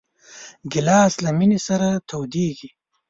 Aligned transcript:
ګیلاس 0.71 1.13
له 1.23 1.31
مېنې 1.37 1.59
سره 1.67 1.87
تودېږي. 2.09 2.69